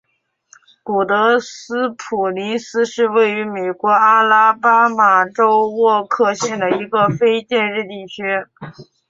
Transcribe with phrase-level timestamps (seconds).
[0.81, 8.23] 古德斯普林斯是位于美国阿拉巴马州沃克县的一个非建制地区。